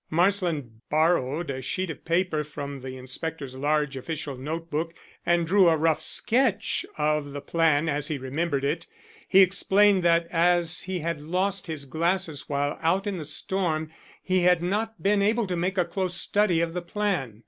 Marsland 0.09 0.81
borrowed 0.89 1.51
a 1.51 1.61
sheet 1.61 1.91
of 1.91 2.03
paper 2.03 2.43
from 2.43 2.79
the 2.81 2.95
inspector's 2.95 3.55
large 3.55 3.95
official 3.95 4.35
note 4.35 4.71
book 4.71 4.95
and 5.27 5.45
drew 5.45 5.69
a 5.69 5.77
rough 5.77 6.01
sketch 6.01 6.83
of 6.97 7.33
the 7.33 7.39
plan 7.39 7.87
as 7.87 8.07
he 8.07 8.17
remembered 8.17 8.63
it. 8.65 8.87
He 9.27 9.41
explained 9.41 10.01
that 10.01 10.25
as 10.31 10.81
he 10.81 11.01
had 11.01 11.21
lost 11.21 11.67
his 11.67 11.85
glasses 11.85 12.49
while 12.49 12.79
out 12.81 13.05
in 13.05 13.19
the 13.19 13.25
storm 13.25 13.91
he 14.23 14.39
had 14.39 14.63
not 14.63 15.03
been 15.03 15.21
able 15.21 15.45
to 15.45 15.55
make 15.55 15.77
a 15.77 15.85
close 15.85 16.15
study 16.15 16.61
of 16.61 16.73
the 16.73 16.81
plan. 16.81 17.39